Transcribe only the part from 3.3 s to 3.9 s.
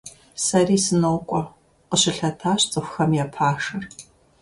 пашэр.